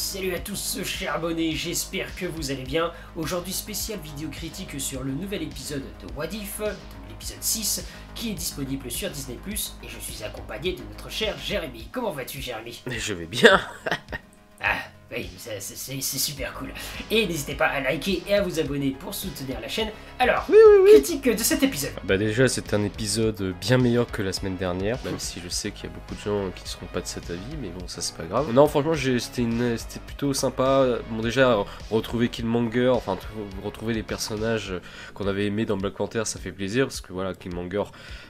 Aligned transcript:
salut 0.00 0.34
à 0.34 0.38
tous 0.38 0.78
chers 0.82 1.14
abonnés, 1.14 1.52
j'espère 1.52 2.16
que 2.16 2.24
vous 2.24 2.50
allez 2.50 2.62
bien. 2.62 2.90
Aujourd'hui 3.16 3.52
spécial 3.52 4.00
vidéo 4.00 4.30
critique 4.30 4.80
sur 4.80 5.04
le 5.04 5.12
nouvel 5.12 5.42
épisode 5.42 5.82
de 6.00 6.12
What 6.16 6.28
If, 6.28 6.62
l'épisode 7.10 7.42
6, 7.42 7.84
qui 8.14 8.30
est 8.30 8.34
disponible 8.34 8.90
sur 8.90 9.10
Disney+, 9.10 9.38
et 9.46 9.88
je 9.88 9.98
suis 10.00 10.24
accompagné 10.24 10.72
de 10.72 10.82
notre 10.90 11.10
cher 11.10 11.36
Jérémy. 11.38 11.88
Comment 11.92 12.12
vas-tu 12.12 12.40
Jérémy? 12.40 12.82
Je 12.86 13.12
vais 13.12 13.26
bien 13.26 13.60
oui, 15.12 15.28
c'est 15.38 16.00
super 16.18 16.52
cool. 16.54 16.68
Et 17.10 17.26
n'hésitez 17.26 17.54
pas 17.54 17.66
à 17.66 17.80
liker 17.80 18.22
et 18.28 18.34
à 18.34 18.42
vous 18.42 18.60
abonner 18.60 18.90
pour 18.98 19.12
soutenir 19.14 19.60
la 19.60 19.68
chaîne. 19.68 19.88
Alors, 20.18 20.46
critique 20.84 21.24
de 21.36 21.42
cet 21.42 21.62
épisode. 21.62 21.92
Bah 22.04 22.16
déjà 22.18 22.46
c'est 22.46 22.74
un 22.74 22.84
épisode 22.84 23.54
bien 23.60 23.78
meilleur 23.78 24.06
que 24.10 24.22
la 24.22 24.32
semaine 24.32 24.56
dernière, 24.56 24.98
même 25.04 25.18
si 25.18 25.40
je 25.42 25.48
sais 25.48 25.70
qu'il 25.70 25.84
y 25.84 25.86
a 25.88 25.94
beaucoup 25.94 26.14
de 26.14 26.20
gens 26.20 26.50
qui 26.54 26.62
ne 26.64 26.68
seront 26.68 26.86
pas 26.86 27.00
de 27.00 27.06
cet 27.06 27.30
avis, 27.30 27.40
mais 27.60 27.68
bon 27.68 27.88
ça 27.88 28.00
c'est 28.02 28.16
pas 28.16 28.24
grave. 28.24 28.52
Non 28.52 28.66
franchement 28.66 28.94
c'était 28.94 29.42
une- 29.42 29.76
plutôt 30.06 30.32
sympa. 30.34 30.98
Bon 31.10 31.22
déjà 31.22 31.56
retrouver 31.90 32.28
Killmonger, 32.28 32.88
enfin 32.90 33.18
retrouver 33.64 33.94
les 33.94 34.02
personnages 34.02 34.74
qu'on 35.14 35.26
avait 35.26 35.46
aimés 35.46 35.64
dans 35.64 35.76
Black 35.76 35.94
Panther 35.94 36.22
ça 36.24 36.38
fait 36.38 36.52
plaisir, 36.52 36.86
parce 36.86 37.00
que 37.00 37.12
voilà 37.12 37.34
Killmonger 37.34 37.84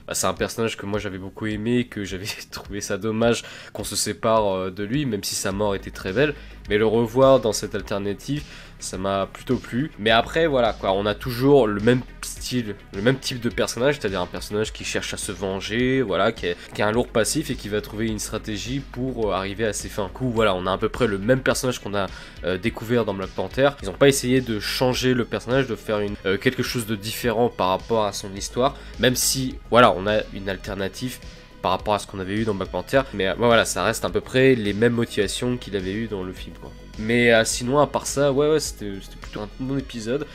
bah, 0.07 0.13
c'est 0.15 0.27
un 0.27 0.33
personnage 0.33 0.77
que 0.77 0.85
moi 0.85 0.97
j'avais 0.99 1.17
beaucoup 1.19 1.45
aimé, 1.45 1.87
que 1.87 2.03
j'avais 2.05 2.25
trouvé 2.51 2.81
ça 2.81 2.97
dommage 2.97 3.43
qu'on 3.73 3.83
se 3.83 3.95
sépare 3.95 4.47
euh, 4.47 4.71
de 4.71 4.83
lui, 4.83 5.05
même 5.05 5.23
si 5.23 5.35
sa 5.35 5.51
mort 5.51 5.75
était 5.75 5.91
très 5.91 6.13
belle. 6.13 6.33
Mais 6.71 6.77
le 6.77 6.85
revoir 6.85 7.41
dans 7.41 7.51
cette 7.51 7.75
alternative, 7.75 8.43
ça 8.79 8.97
m'a 8.97 9.27
plutôt 9.27 9.57
plu. 9.57 9.91
Mais 9.99 10.09
après, 10.09 10.47
voilà, 10.47 10.71
quoi, 10.71 10.93
on 10.93 11.05
a 11.05 11.13
toujours 11.13 11.67
le 11.67 11.81
même 11.81 11.99
style, 12.21 12.75
le 12.95 13.01
même 13.01 13.17
type 13.17 13.41
de 13.41 13.49
personnage, 13.49 13.99
c'est-à-dire 13.99 14.21
un 14.21 14.25
personnage 14.25 14.71
qui 14.71 14.85
cherche 14.85 15.13
à 15.13 15.17
se 15.17 15.33
venger, 15.33 16.01
voilà, 16.01 16.31
qui, 16.31 16.47
a 16.81 16.87
un 16.87 16.93
lourd 16.93 17.09
passif 17.09 17.49
et 17.49 17.55
qui 17.55 17.67
va 17.67 17.81
trouver 17.81 18.07
une 18.07 18.19
stratégie 18.19 18.79
pour 18.79 19.27
euh, 19.27 19.33
arriver 19.33 19.65
à 19.65 19.73
ses 19.73 19.89
fins. 19.89 20.09
Coup, 20.13 20.31
voilà, 20.31 20.55
on 20.55 20.65
a 20.65 20.71
à 20.71 20.77
peu 20.77 20.87
près 20.87 21.07
le 21.07 21.17
même 21.17 21.41
personnage 21.41 21.79
qu'on 21.79 21.93
a 21.93 22.07
euh, 22.45 22.57
découvert 22.57 23.03
dans 23.03 23.13
Black 23.13 23.31
Panther. 23.31 23.71
Ils 23.83 23.89
n'ont 23.89 23.91
pas 23.91 24.07
essayé 24.07 24.39
de 24.39 24.61
changer 24.61 25.13
le 25.13 25.25
personnage, 25.25 25.67
de 25.67 25.75
faire 25.75 25.99
euh, 26.25 26.37
quelque 26.37 26.63
chose 26.63 26.85
de 26.85 26.95
différent 26.95 27.49
par 27.49 27.67
rapport 27.67 28.05
à 28.05 28.13
son 28.13 28.33
histoire, 28.33 28.77
même 28.97 29.17
si, 29.17 29.57
voilà, 29.71 29.91
on 29.91 30.07
a 30.07 30.21
une 30.33 30.47
alternative 30.47 31.19
par 31.61 31.71
rapport 31.71 31.93
à 31.93 31.99
ce 31.99 32.07
qu'on 32.07 32.19
avait 32.19 32.35
eu 32.35 32.43
dans 32.45 32.53
Black 32.55 32.69
Panther. 32.69 33.01
Mais 33.13 33.27
euh, 33.27 33.33
voilà, 33.37 33.65
ça 33.65 33.83
reste 33.83 34.03
à 34.05 34.09
peu 34.09 34.21
près 34.21 34.55
les 34.55 34.73
mêmes 34.73 34.93
motivations 34.93 35.57
qu'il 35.57 35.75
avait 35.75 35.93
eu 35.93 36.07
dans 36.07 36.23
le 36.23 36.33
film. 36.33 36.55
Quoi. 36.59 36.71
Mais 36.99 37.33
euh, 37.33 37.43
sinon, 37.45 37.79
à 37.79 37.87
part 37.87 38.07
ça, 38.07 38.31
ouais, 38.31 38.49
ouais, 38.49 38.59
c'était 38.59 38.91
plutôt 39.21 39.41
un 39.41 39.49
bon 39.59 39.77
épisode. 39.77 40.25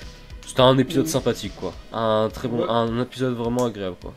C'était 0.46 0.60
un 0.62 0.78
épisode 0.78 1.04
Mhm. 1.06 1.10
sympathique, 1.10 1.52
quoi. 1.56 1.74
Un 1.92 2.28
très 2.32 2.46
bon, 2.48 2.60
Ouais. 2.62 2.66
un 2.70 3.00
épisode 3.02 3.34
vraiment 3.34 3.64
agréable, 3.66 3.96
quoi. 4.00 4.12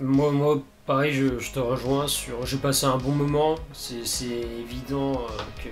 Moi, 0.00 0.32
moi 0.32 0.62
pareil, 0.86 1.12
je, 1.12 1.38
je 1.38 1.52
te 1.52 1.58
rejoins 1.60 2.08
sur. 2.08 2.44
J'ai 2.46 2.56
passé 2.56 2.86
un 2.86 2.96
bon 2.96 3.12
moment. 3.12 3.56
C'est 3.72 4.24
évident 4.24 5.12
euh, 5.12 5.42
que, 5.62 5.68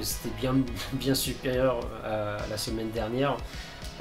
que 0.00 0.02
c'était 0.04 0.34
bien, 0.40 0.54
bien 0.94 1.14
supérieur 1.14 1.80
à, 2.04 2.38
la 2.50 2.56
semaine 2.56 2.90
dernière. 2.90 3.36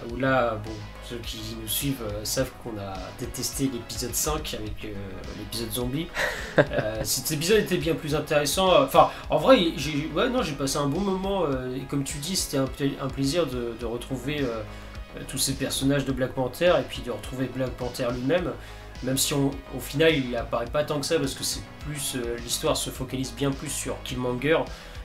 Où 0.10 0.16
là, 0.16 0.56
bon, 0.64 0.72
ceux 1.08 1.18
qui 1.18 1.40
nous 1.62 1.68
suivent 1.68 2.02
euh, 2.04 2.24
savent 2.24 2.52
qu'on 2.64 2.78
a 2.80 2.94
détesté 3.20 3.70
l'épisode 3.72 4.16
5 4.16 4.56
avec 4.56 4.86
euh, 4.86 4.94
l'épisode 5.40 5.72
zombie. 5.72 6.08
Euh, 6.58 7.00
cet 7.04 7.32
épisode 7.32 7.60
était 7.60 7.78
bien 7.78 7.96
plus 7.96 8.14
intéressant. 8.14 8.84
Enfin, 8.84 9.10
en 9.30 9.38
vrai, 9.38 9.58
j'ai 9.78 10.10
ouais, 10.14 10.30
non, 10.30 10.42
j'ai 10.44 10.52
passé 10.54 10.78
un 10.78 10.88
bon 10.88 11.00
moment. 11.00 11.46
et 11.76 11.82
comme 11.90 12.04
tu 12.04 12.18
dis, 12.18 12.36
c'était 12.36 12.58
un, 12.58 12.66
pla- 12.68 12.88
un 13.02 13.08
plaisir 13.08 13.46
de, 13.48 13.74
de 13.80 13.86
retrouver 13.86 14.46
tous 15.30 15.38
ces 15.38 15.54
personnages 15.54 16.04
de 16.06 16.12
Black 16.12 16.34
Panther 16.34 16.74
et 16.80 16.84
puis 16.84 17.02
de 17.04 17.12
retrouver 17.12 17.46
Black 17.46 17.70
Panther 17.72 18.08
lui-même. 18.14 18.52
Même 19.04 19.18
si 19.18 19.34
on- 19.34 19.52
au 19.76 19.80
final 19.80 20.14
il 20.14 20.36
apparaît 20.36 20.66
pas 20.66 20.84
tant 20.84 21.00
que 21.00 21.06
ça 21.06 21.18
parce 21.20 21.34
que 21.34 21.44
c'est 21.44 21.62
plus 21.86 22.18
l'histoire 22.44 22.76
se 22.78 22.90
focalise 22.90 23.34
bien 23.34 23.52
plus 23.52 23.70
sur 23.70 23.96
Killmonger 24.04 24.60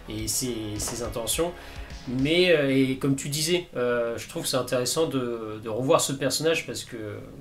et 0.09 0.27
ses, 0.29 0.57
ses 0.79 1.03
intentions. 1.05 1.53
Mais 2.09 2.51
euh, 2.51 2.71
et 2.71 2.97
comme 2.97 3.17
tu 3.17 3.29
disais, 3.29 3.67
euh, 3.77 4.17
je 4.17 4.29
trouve 4.29 4.43
que 4.43 4.49
c'est 4.49 4.57
intéressant 4.57 5.07
de, 5.07 5.61
revoir 5.67 6.01
ce 6.01 6.13
personnage 6.13 6.67
parce 6.67 6.85
que 6.85 6.97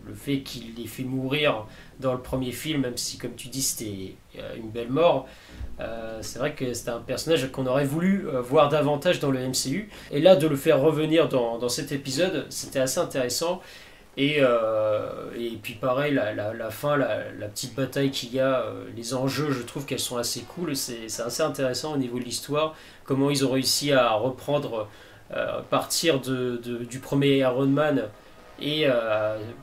le 0.08 0.14
fait 0.14 0.40
qu'il 0.40 0.74
l'ait 0.76 0.88
fait 0.88 1.04
mourir 1.04 1.66
dans 2.00 2.14
le 2.14 2.20
premier 2.20 2.52
film, 2.52 2.82
même 2.82 2.98
si 2.98 3.18
comme 3.18 3.36
tu 3.36 3.48
dis 3.48 3.62
c'était 3.62 4.16
euh, 4.40 4.56
une 4.58 4.70
belle 4.70 4.90
mort, 4.90 5.28
c'est 6.22 6.40
vrai 6.40 6.54
que 6.54 6.74
c'était 6.74 6.92
un 6.92 7.00
personnage 7.00 7.52
qu'on 7.52 7.68
aurait 7.68 7.86
voulu 7.86 8.28
voir 8.42 8.70
davantage 8.70 9.20
dans 9.20 9.30
le 9.30 9.40
MCU. 9.46 9.90
Et 10.10 10.22
là 10.22 10.38
de 10.38 10.48
le 10.48 10.56
faire 10.56 10.80
revenir 10.80 11.28
dans 11.28 11.68
cet 11.68 11.92
épisode, 11.92 12.46
c'était 12.50 12.80
assez 12.80 13.00
intéressant. 13.00 13.62
Et, 14.18 14.38
euh, 14.40 15.30
et 15.38 15.58
puis 15.62 15.74
pareil, 15.74 16.14
la, 16.14 16.34
la, 16.34 16.54
la 16.54 16.70
fin, 16.72 16.96
la, 16.96 17.30
la 17.38 17.48
petite 17.48 17.76
bataille 17.76 18.12
qu'il 18.12 18.34
y 18.34 18.40
a, 18.40 18.62
euh, 18.62 18.86
les 18.96 19.14
enjeux, 19.14 19.52
je 19.52 19.62
trouve 19.62 19.86
qu'elles 19.86 20.00
sont 20.00 20.18
assez 20.18 20.42
cool. 20.42 20.76
C'est 20.76 21.08
assez 21.22 21.44
intéressant 21.44 21.94
au 21.94 21.98
niveau 21.98 22.18
de 22.20 22.24
l'histoire. 22.24 22.76
Comment 23.04 23.30
ils 23.30 23.46
ont 23.46 23.52
réussi 23.52 23.92
à 23.92 24.12
reprendre, 24.14 24.88
euh, 25.36 25.60
partir 25.70 26.22
de, 26.22 26.62
de- 26.64 26.86
du 26.86 27.00
premier 27.00 27.40
Iron 27.40 27.66
Man 27.68 28.04
et 28.62 28.88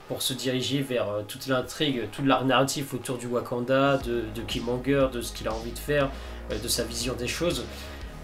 pour 0.07 0.21
se 0.21 0.35
diriger 0.35 0.83
vers 0.83 1.07
toute 1.27 1.47
l'intrigue, 1.47 2.11
tout 2.13 2.23
l'art 2.27 2.45
narratif 2.45 2.93
autour 2.93 3.17
du 3.17 3.27
Wakanda, 3.27 3.97
de, 3.97 4.25
de 4.35 4.43
Killmonger, 4.43 5.07
de 5.11 5.23
ce 5.23 5.33
qu'il 5.33 5.49
a 5.49 5.55
envie 5.55 5.73
de 5.73 5.79
faire, 5.79 6.11
de 6.51 6.69
sa 6.69 6.85
vision 6.85 7.15
des 7.15 7.27
choses. 7.27 7.65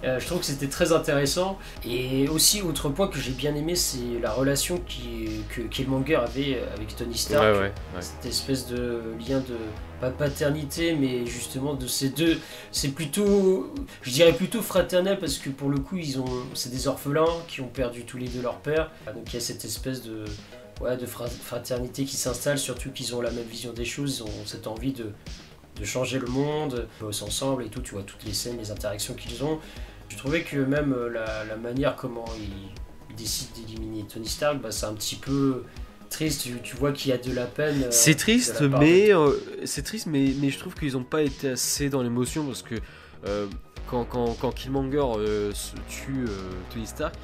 Euh, 0.04 0.20
je 0.20 0.26
trouve 0.26 0.38
que 0.40 0.46
c'était 0.46 0.68
très 0.68 0.92
intéressant. 0.92 1.58
Et 1.84 2.28
aussi, 2.28 2.62
autre 2.62 2.88
point 2.88 3.08
que 3.08 3.18
j'ai 3.18 3.32
bien 3.32 3.54
aimé, 3.54 3.74
c'est 3.74 4.20
la 4.22 4.30
relation 4.30 4.78
qui, 4.86 5.28
que 5.48 5.62
Killmonger 5.62 6.16
avait 6.16 6.62
avec 6.74 6.94
Tony 6.96 7.16
Stark. 7.16 7.42
Ouais, 7.42 7.52
ouais, 7.52 7.72
ouais. 7.94 8.00
Cette 8.00 8.26
espèce 8.26 8.66
de 8.68 9.02
lien 9.18 9.40
de, 9.40 9.56
pas 10.00 10.10
paternité, 10.10 10.94
mais 10.94 11.26
justement 11.26 11.74
de 11.74 11.86
ces 11.86 12.10
deux. 12.10 12.38
C'est 12.70 12.90
plutôt, 12.90 13.74
je 14.02 14.10
dirais 14.10 14.32
plutôt 14.32 14.62
fraternel 14.62 15.18
parce 15.18 15.38
que 15.38 15.50
pour 15.50 15.68
le 15.68 15.78
coup, 15.78 15.96
ils 15.96 16.20
ont, 16.20 16.26
c'est 16.54 16.70
des 16.70 16.86
orphelins 16.86 17.26
qui 17.48 17.60
ont 17.60 17.68
perdu 17.68 18.04
tous 18.04 18.18
les 18.18 18.28
deux 18.28 18.42
leur 18.42 18.58
père. 18.58 18.90
Donc 19.06 19.24
il 19.28 19.34
y 19.34 19.36
a 19.36 19.40
cette 19.40 19.64
espèce 19.64 20.02
de, 20.02 20.24
ouais, 20.80 20.96
de 20.96 21.06
fra- 21.06 21.26
fraternité 21.26 22.04
qui 22.04 22.16
s'installe, 22.16 22.58
surtout 22.58 22.90
qu'ils 22.90 23.14
ont 23.16 23.20
la 23.20 23.32
même 23.32 23.46
vision 23.46 23.72
des 23.72 23.84
choses, 23.84 24.18
ils 24.18 24.22
ont 24.22 24.46
cette 24.46 24.68
envie 24.68 24.92
de, 24.92 25.10
de 25.78 25.84
changer 25.84 26.18
le 26.18 26.26
monde, 26.26 26.86
ils 27.00 27.04
bossent 27.04 27.22
ensemble 27.22 27.64
et 27.64 27.68
tout, 27.68 27.80
tu 27.80 27.92
vois 27.94 28.02
toutes 28.02 28.24
les 28.24 28.32
scènes, 28.32 28.58
les 28.58 28.70
interactions 28.70 29.14
qu'ils 29.14 29.42
ont. 29.44 29.58
Je 30.08 30.16
trouvais 30.16 30.42
que 30.42 30.56
même 30.56 30.92
euh, 30.92 31.08
la, 31.10 31.44
la 31.44 31.56
manière 31.56 31.96
comment 31.96 32.24
ils, 32.38 33.14
décident 33.16 33.50
d'éliminer 33.56 34.04
Tony 34.06 34.28
Stark, 34.28 34.60
bah, 34.60 34.70
c'est 34.70 34.86
un 34.86 34.94
petit 34.94 35.16
peu 35.16 35.64
triste, 36.08 36.42
tu, 36.42 36.60
tu 36.62 36.76
vois 36.76 36.92
qu'il 36.92 37.10
y 37.10 37.12
a 37.12 37.18
de 37.18 37.32
la 37.32 37.46
peine. 37.46 37.84
euh, 38.50 38.54
C'est 38.54 38.60
de 38.60 38.68
mais 38.78 39.12
euh, 39.12 39.32
c'est 39.64 39.82
triste, 39.82 40.06
mais, 40.06 40.32
mais 40.40 40.50
je 40.50 40.58
trouve 40.58 40.74
qu'ils 40.74 40.92
n'ont 40.92 41.02
pas 41.04 41.22
été 41.22 41.50
assez 41.50 41.90
dans 41.90 42.02
l'émotion 42.02 42.44
parce 42.46 42.62
que 42.62 42.76
euh, 43.26 43.46
quand, 43.90 44.04
quand, 44.04 44.34
quand 44.40 44.52
Killmonger 44.52 45.52
se 45.52 45.72
tue 45.88 46.26
Tony 46.72 46.86
Stark, 46.86 47.14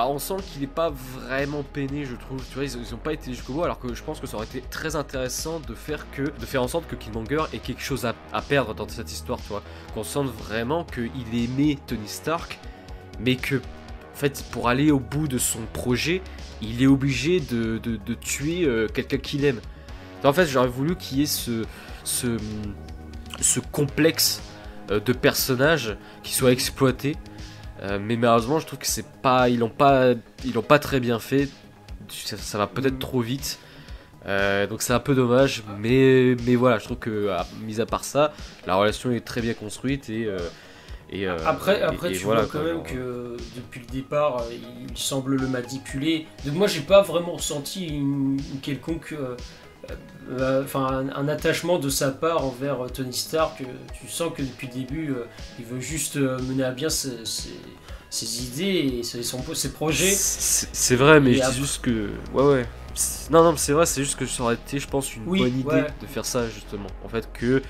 bah 0.00 0.06
on 0.08 0.18
sent 0.18 0.36
qu'il 0.50 0.62
n'est 0.62 0.66
pas 0.66 0.88
vraiment 0.88 1.62
peiné, 1.62 2.06
je 2.06 2.16
trouve. 2.16 2.42
Tu 2.48 2.54
vois, 2.54 2.64
ils, 2.64 2.74
ils 2.80 2.94
ont 2.94 2.98
pas 2.98 3.12
été 3.12 3.34
jusqu'au 3.34 3.52
bout, 3.52 3.64
alors 3.64 3.78
que 3.78 3.94
je 3.94 4.02
pense 4.02 4.18
que 4.18 4.26
ça 4.26 4.36
aurait 4.36 4.46
été 4.46 4.62
très 4.62 4.96
intéressant 4.96 5.60
de 5.60 5.74
faire 5.74 6.10
que, 6.10 6.22
de 6.22 6.46
faire 6.46 6.62
en 6.62 6.68
sorte 6.68 6.86
que 6.86 6.96
Killmonger 6.96 7.42
ait 7.52 7.58
quelque 7.58 7.82
chose 7.82 8.06
à, 8.06 8.14
perdre 8.40 8.74
dans 8.74 8.88
cette 8.88 9.12
histoire, 9.12 9.38
tu 9.42 9.48
vois. 9.48 9.62
Qu'on 9.92 10.02
sente 10.02 10.28
vraiment 10.28 10.84
qu'il 10.84 11.10
aimait 11.34 11.76
Tony 11.86 12.08
Stark, 12.08 12.58
mais 13.18 13.36
que, 13.36 13.56
en 13.56 14.14
fait, 14.14 14.42
pour 14.52 14.70
aller 14.70 14.90
au 14.90 15.00
bout 15.00 15.28
de 15.28 15.36
son 15.36 15.60
projet, 15.74 16.22
il 16.62 16.82
est 16.82 16.86
obligé 16.86 17.38
de, 17.38 17.78
tuer 18.22 18.64
euh, 18.64 18.88
quelqu'un 18.88 19.18
qu'il 19.18 19.44
aime. 19.44 19.60
En 20.24 20.32
fait, 20.32 20.46
j'aurais 20.46 20.68
voulu 20.68 20.96
qu'il 20.96 21.18
y 21.18 21.22
ait 21.24 21.26
ce, 21.26 21.64
ce, 22.04 22.38
ce 23.38 23.60
complexe 23.60 24.40
euh, 24.90 24.98
de 24.98 25.12
personnages 25.12 25.98
qui 26.22 26.32
soit 26.32 26.52
exploité. 26.52 27.16
Euh, 27.82 27.98
mais 28.00 28.16
malheureusement, 28.16 28.58
je 28.58 28.66
trouve 28.66 28.78
que 28.78 28.86
c'est 28.86 29.06
pas, 29.22 29.48
ils 29.48 29.58
l'ont 29.58 29.70
pas, 29.70 30.12
ils 30.44 30.52
l'ont 30.52 30.62
pas 30.62 30.78
très 30.78 31.00
bien 31.00 31.18
fait. 31.18 31.48
Ça, 32.08 32.36
ça 32.36 32.58
va 32.58 32.66
peut-être 32.66 32.94
Mhm. 32.94 32.98
trop 32.98 33.20
vite. 33.20 33.58
Euh, 34.26 34.66
donc 34.66 34.82
c'est 34.82 34.92
un 34.92 35.00
peu 35.00 35.14
dommage, 35.14 35.62
mais, 35.78 36.36
mais 36.46 36.54
voilà, 36.56 36.78
je 36.78 36.84
trouve 36.84 36.98
que, 36.98 37.28
à- 37.28 37.46
mis 37.62 37.80
à 37.80 37.86
part 37.86 38.04
ça, 38.04 38.34
la 38.66 38.74
relation 38.74 39.10
est 39.12 39.20
très 39.24 39.40
bien 39.40 39.54
construite 39.54 40.10
et. 40.10 40.26
euh, 40.26 40.38
et 41.12 41.26
euh, 41.26 41.36
Après, 41.44 41.82
après 41.82 42.10
et- 42.10 42.14
et 42.14 42.18
tu 42.18 42.24
voilà, 42.24 42.42
vois 42.42 42.50
quand 42.52 42.64
même 42.64 42.82
que 42.84 43.36
depuis 43.56 43.80
le 43.80 43.86
départ, 43.86 44.42
euh, 44.42 44.52
il 44.88 44.96
semble 44.96 45.34
le 45.36 45.48
manipuler. 45.48 46.26
Donc 46.44 46.54
moi, 46.54 46.66
j'ai 46.68 46.82
pas 46.82 47.00
vraiment 47.02 47.32
ressenti 47.32 47.86
une, 47.88 48.38
une 48.52 48.60
quelconque, 48.60 49.12
euh, 49.12 49.16
euh, 49.30 49.36
enfin, 50.62 50.86
un, 50.86 51.08
un 51.24 51.28
attachement 51.28 51.78
de 51.78 51.88
sa 51.88 52.10
part 52.10 52.44
envers 52.44 52.84
euh, 52.84 52.88
Tony 52.88 53.12
Stark. 53.12 53.60
Euh, 53.62 53.64
Tu 54.00 54.08
sens 54.08 54.32
que 54.34 54.42
depuis 54.42 54.68
le 54.68 54.72
début, 54.74 55.10
euh, 55.10 55.24
il 55.58 55.64
veut 55.64 55.80
juste 55.80 56.16
euh, 56.16 56.38
mener 56.42 56.64
à 56.64 56.70
bien 56.72 56.88
ses, 56.88 57.24
ses- 57.24 57.50
ses 58.10 58.44
idées 58.44 58.98
et 58.98 59.02
ses, 59.02 59.22
son- 59.22 59.42
ses 59.54 59.72
projets. 59.72 60.10
C'est 60.10 60.68
c'est 60.72 60.96
vrai, 60.96 61.20
mais 61.20 61.32
dis 61.32 61.40
juste 61.56 61.80
que. 61.82 62.10
Ouais, 62.32 62.42
ouais. 62.44 62.66
C'est- 62.94 63.30
Non, 63.30 63.42
non, 63.44 63.56
c'est 63.56 63.72
vrai, 63.72 63.86
c'est 63.86 64.02
juste 64.02 64.18
que 64.18 64.26
ça 64.26 64.42
aurait 64.42 64.54
été, 64.54 64.78
je 64.78 64.88
pense, 64.88 65.14
une 65.14 65.22
Oui, 65.26 65.40
bonne 65.40 65.58
idée 65.60 65.68
ouais. 65.82 65.86
de 66.00 66.06
faire 66.06 66.24
ça, 66.26 66.48
justement. 66.48 66.88
En 67.04 67.08
fait, 67.08 67.28
que, 67.32 67.62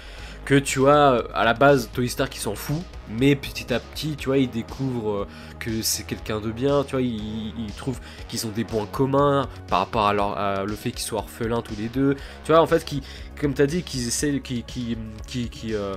que 0.45 0.55
tu 0.55 0.81
vois, 0.81 1.25
à 1.35 1.45
la 1.45 1.55
base, 1.55 1.91
Tony 1.93 2.09
Stark, 2.09 2.35
il 2.35 2.41
s'en 2.41 2.55
fout, 2.55 2.83
mais 3.09 3.37
petit 3.37 3.73
à 3.73 3.81
petit, 3.81 4.17
tu 4.17 4.27
vois, 4.27 4.39
il 4.39 4.51
découvre 4.51 5.11
euh, 5.11 5.27
que 5.59 5.83
c'est 5.83 6.05
quelqu'un 6.05 6.41
de 6.41 6.51
bien, 6.51 6.85
tu 6.85 6.93
vois, 6.93 7.03
il, 7.03 7.53
il 7.59 7.73
trouve 7.77 7.99
qu'ils 8.29 8.47
ont 8.47 8.51
des 8.51 8.65
points 8.65 8.87
communs 8.87 9.49
par 9.69 9.81
rapport 9.81 10.07
à, 10.07 10.13
leur, 10.13 10.39
à 10.39 10.65
le 10.65 10.75
fait 10.75 10.91
qu'ils 10.91 11.03
soient 11.03 11.21
orphelins 11.21 11.63
tous 11.63 11.77
les 11.79 11.89
deux. 11.89 12.15
Tu 12.45 12.53
vois, 12.53 12.61
en 12.61 12.67
fait, 12.67 12.85
qui, 12.85 13.03
comme 13.41 13.55
tu 13.55 13.63
as 13.63 13.67
dit, 13.67 13.83
qu'ils 13.83 14.09
essaient, 14.09 14.41
qui, 14.41 14.63
qui, 14.63 14.97
qui, 15.27 15.49
qui, 15.49 15.75
euh, 15.75 15.95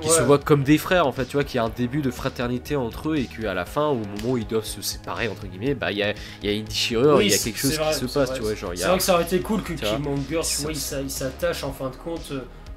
qui 0.00 0.08
se 0.08 0.22
voient 0.22 0.38
comme 0.38 0.62
des 0.62 0.78
frères 0.78 1.06
en 1.06 1.12
fait, 1.12 1.24
tu 1.24 1.32
vois, 1.32 1.44
qu'il 1.44 1.56
y 1.56 1.58
a 1.58 1.64
un 1.64 1.70
début 1.70 2.02
de 2.02 2.10
fraternité 2.10 2.76
entre 2.76 3.10
eux 3.10 3.16
et 3.16 3.24
qu'à 3.24 3.54
la 3.54 3.64
fin, 3.64 3.86
au 3.88 3.96
moment 3.96 4.32
où 4.32 4.38
ils 4.38 4.46
doivent 4.46 4.64
se 4.64 4.80
séparer 4.82 5.28
entre 5.28 5.46
guillemets, 5.46 5.74
bah 5.74 5.90
il 5.90 5.98
y 5.98 6.02
a, 6.02 6.14
y 6.42 6.48
a, 6.48 6.52
une 6.52 6.64
déchirure, 6.64 7.20
il 7.20 7.30
y 7.30 7.34
a 7.34 7.38
quelque 7.38 7.58
chose 7.58 7.78
qui 7.78 7.94
se 7.94 8.06
passe, 8.06 8.32
tu 8.32 8.42
vois, 8.42 8.54
genre. 8.54 8.72
C'est 8.74 8.86
vrai 8.86 8.98
que 8.98 9.02
ça 9.02 9.14
aurait 9.14 9.24
été 9.24 9.40
cool 9.40 9.62
que 9.62 9.72
Killmonger, 9.72 10.40
tu 10.42 10.62
vois, 10.62 10.72
il 10.72 11.10
s'attache 11.10 11.64
en 11.64 11.72
fin 11.72 11.90
de 11.90 11.96
compte. 11.96 12.32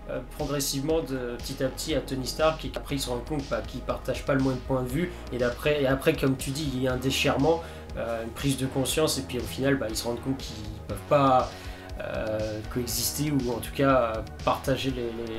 Euh, 0.10 0.20
progressivement 0.36 1.02
de 1.02 1.38
petit 1.38 1.64
à 1.64 1.68
petit 1.68 1.94
à 1.94 2.02
Tony 2.02 2.26
Stark 2.26 2.66
et 2.66 2.72
après 2.76 2.96
il 2.96 3.00
se 3.00 3.08
rend 3.08 3.20
compte 3.20 3.44
bah, 3.52 3.62
qu'il 3.66 3.82
partage 3.82 4.26
pas 4.26 4.34
le 4.34 4.42
moins 4.42 4.54
de 4.54 4.58
point 4.58 4.82
de 4.82 4.88
vue. 4.88 5.12
Et 5.32 5.42
après 5.44 5.84
et 5.84 5.88
après 5.88 6.14
comme 6.14 6.36
tu 6.38 6.50
dis 6.50 6.70
il 6.74 6.82
y 6.82 6.88
a 6.88 6.94
un 6.94 6.98
déchirement 6.98 7.62
euh, 7.98 8.24
une 8.24 8.32
prise 8.32 8.58
de 8.58 8.66
conscience 8.66 9.20
et 9.20 9.22
puis 9.22 9.38
au 9.38 9.44
final 9.44 9.76
bah, 9.76 9.86
ils 9.90 9.96
se 9.96 10.06
rendent 10.06 10.22
compte 10.22 10.38
qu'ils 10.38 10.66
peuvent 10.88 10.98
pas 11.08 11.52
euh, 12.00 12.60
coexister 12.74 13.32
ou 13.32 13.52
en 13.52 13.60
tout 13.60 13.74
cas 13.74 14.24
partager 14.44 14.94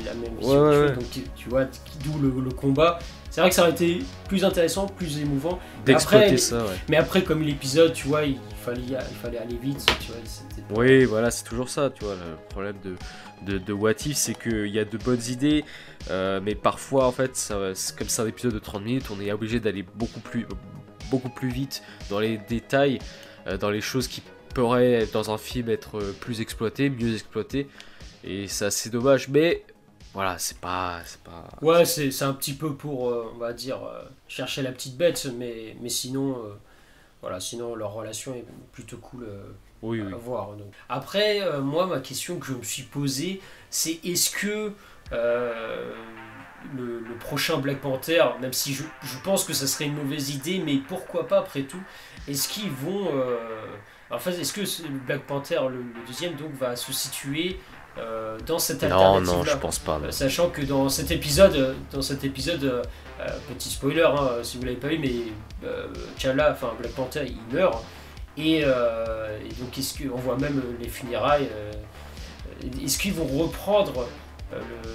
la 0.04 0.14
même 0.14 0.34
mission. 0.34 0.86
Donc 0.94 1.04
tu, 1.34 1.48
vois, 1.48 1.64
d'où 2.04 2.18
le, 2.18 2.50
combat. 2.50 2.98
C'est 3.30 3.40
vrai 3.40 3.48
que 3.48 3.56
ça 3.56 3.62
aurait 3.62 3.72
été 3.72 4.00
plus 4.28 4.44
intéressant, 4.44 4.86
plus 4.86 5.18
émouvant. 5.18 5.58
D'exploiter 5.86 6.36
ça. 6.36 6.64
Mais 6.88 6.96
après, 6.96 7.22
comme 7.22 7.42
l'épisode, 7.42 7.92
tu 7.94 8.08
vois, 8.08 8.24
il 8.24 8.38
fallait, 8.62 8.82
il 8.82 9.16
fallait 9.22 9.38
aller 9.38 9.56
vite. 9.56 9.84
Tu 10.00 10.12
vois, 10.12 10.20
oui, 10.76 11.04
voilà, 11.04 11.30
c'est 11.30 11.44
toujours 11.44 11.68
ça, 11.68 11.90
tu 11.90 12.04
vois. 12.04 12.14
Le 12.14 12.36
problème 12.48 12.76
de, 12.84 12.94
de, 13.44 13.58
de 13.58 13.72
What 13.72 13.92
If, 14.06 14.16
c'est 14.16 14.34
qu'il 14.34 14.68
y 14.68 14.78
a 14.78 14.84
de 14.84 14.98
bonnes 14.98 15.22
idées, 15.28 15.64
euh, 16.10 16.40
mais 16.42 16.54
parfois, 16.54 17.06
en 17.06 17.12
fait, 17.12 17.36
ça, 17.36 17.56
comme 17.98 18.08
c'est 18.08 18.22
un 18.22 18.26
épisode 18.26 18.54
de 18.54 18.58
30 18.58 18.84
minutes, 18.84 19.06
on 19.10 19.20
est 19.20 19.32
obligé 19.32 19.60
d'aller 19.60 19.82
beaucoup 19.82 20.20
plus, 20.20 20.46
beaucoup 21.10 21.30
plus 21.30 21.48
vite 21.48 21.82
dans 22.10 22.20
les 22.20 22.38
détails, 22.38 22.98
euh, 23.46 23.56
dans 23.56 23.70
les 23.70 23.80
choses 23.80 24.08
qui 24.08 24.22
pourrait 24.52 25.06
dans 25.12 25.30
un 25.30 25.38
film 25.38 25.68
être 25.68 26.00
plus 26.20 26.40
exploité, 26.40 26.90
mieux 26.90 27.14
exploité. 27.14 27.68
Et 28.24 28.46
c'est 28.48 28.66
assez 28.66 28.90
dommage, 28.90 29.28
mais 29.28 29.64
voilà, 30.14 30.38
c'est 30.38 30.58
pas, 30.58 31.00
pas. 31.24 31.48
Ouais, 31.62 31.84
c'est 31.84 32.22
un 32.22 32.34
petit 32.34 32.52
peu 32.52 32.74
pour, 32.74 33.08
euh, 33.08 33.32
on 33.34 33.38
va 33.38 33.52
dire, 33.52 33.82
euh, 33.82 34.02
chercher 34.28 34.62
la 34.62 34.70
petite 34.70 34.96
bête, 34.96 35.26
mais, 35.38 35.74
mais 35.80 35.88
sinon, 35.88 36.32
euh, 36.32 36.52
voilà, 37.22 37.40
sinon 37.40 37.74
leur 37.74 37.94
relation 37.94 38.34
est 38.34 38.44
plutôt 38.72 38.98
cool 38.98 39.26
oui, 39.80 40.00
à 40.00 40.16
voir. 40.16 40.50
Après, 40.88 41.40
moi, 41.60 41.86
ma 41.86 42.00
question 42.00 42.38
que 42.38 42.46
je 42.46 42.52
me 42.52 42.62
suis 42.62 42.82
posée, 42.82 43.40
c'est 43.70 44.04
est-ce 44.04 44.30
que 44.30 44.72
le, 45.12 47.00
le, 47.00 47.14
prochain 47.20 47.58
Black 47.58 47.80
Panther, 47.80 48.24
même 48.40 48.52
si 48.52 48.72
je, 48.72 48.82
je, 49.02 49.18
pense 49.22 49.44
que 49.44 49.52
ça 49.52 49.66
serait 49.66 49.84
une 49.84 49.96
mauvaise 49.96 50.30
idée, 50.30 50.62
mais 50.64 50.76
pourquoi 50.76 51.28
pas 51.28 51.38
après 51.38 51.62
tout, 51.62 51.82
est-ce 52.28 52.48
qu'ils 52.48 52.70
vont 52.70 53.08
en 54.12 54.18
fait, 54.18 54.32
est-ce 54.32 54.52
que 54.52 54.60
Black 55.06 55.22
Panther, 55.22 55.60
le, 55.70 55.82
deuxième, 56.06 56.34
donc, 56.34 56.52
va 56.52 56.76
se 56.76 56.92
situer 56.92 57.58
euh, 57.96 58.38
dans 58.46 58.58
cette 58.58 58.82
alternative 58.82 59.26
Non, 59.26 59.38
non, 59.38 59.44
je 59.44 59.56
pense 59.56 59.78
pas. 59.78 59.98
Sachant 60.10 60.50
que 60.50 60.60
dans 60.60 60.90
cet 60.90 61.10
épisode, 61.10 61.74
dans 61.90 62.02
cet 62.02 62.22
épisode, 62.22 62.62
euh, 62.62 62.82
petit 63.48 63.70
spoiler, 63.70 64.04
hein, 64.04 64.42
si 64.42 64.58
vous 64.58 64.64
l'avez 64.64 64.76
pas 64.76 64.88
vu, 64.88 64.98
mais 64.98 65.66
euh, 65.66 65.86
enfin 66.50 66.72
Black 66.78 66.92
Panther, 66.92 67.24
il 67.26 67.54
meurt. 67.54 67.82
Et, 68.36 68.64
donc, 69.58 69.78
est-ce 69.78 70.02
qu'on 70.02 70.16
voit 70.16 70.36
même 70.36 70.62
les 70.80 70.88
funérailles 70.88 71.48
Est-ce 72.82 72.98
qu'ils 72.98 73.14
vont 73.14 73.26
reprendre 73.26 74.08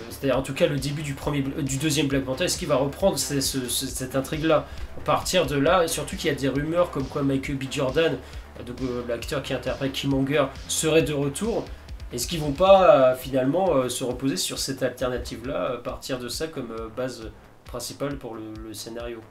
c'est-à-dire 0.09 0.37
en 0.37 0.41
tout 0.41 0.53
cas 0.53 0.67
le 0.67 0.77
début 0.77 1.01
du, 1.01 1.13
premier, 1.13 1.41
du 1.41 1.77
deuxième 1.77 2.07
Black 2.07 2.23
Panther, 2.23 2.45
est-ce 2.45 2.57
qu'il 2.57 2.67
va 2.67 2.75
reprendre 2.75 3.17
cette 3.17 4.15
intrigue-là 4.15 4.65
À 4.97 5.01
partir 5.01 5.45
de 5.45 5.55
là, 5.57 5.87
surtout 5.87 6.15
qu'il 6.15 6.27
y 6.27 6.33
a 6.33 6.35
des 6.35 6.49
rumeurs 6.49 6.91
comme 6.91 7.05
quoi 7.05 7.23
Michael 7.23 7.55
B. 7.55 7.63
Jordan 7.69 8.17
euh, 8.59 9.03
l'acteur 9.07 9.43
qui 9.43 9.53
interprète 9.53 9.91
Killmonger 9.93 10.45
serait 10.67 11.03
de 11.03 11.13
retour. 11.13 11.65
Est-ce 12.13 12.27
qu'ils 12.27 12.39
vont 12.39 12.53
pas 12.53 13.11
euh, 13.11 13.15
finalement 13.15 13.75
euh, 13.75 13.89
se 13.89 14.03
reposer 14.03 14.37
sur 14.37 14.59
cette 14.59 14.81
alternative-là, 14.81 15.77
partir 15.83 16.19
de 16.19 16.29
ça 16.29 16.47
comme 16.47 16.73
base 16.95 17.31
principale 17.65 18.17
pour 18.17 18.35
le, 18.35 18.73
scénario? 18.73 19.21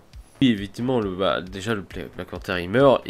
Oui, 0.41 0.51
effectivement, 0.51 1.01
le, 1.01 1.15
bah, 1.15 1.41
déjà 1.41 1.75
le 1.75 1.83
Black 1.83 2.29
Panther 2.29 2.59
il 2.63 2.71
meurt 2.71 3.03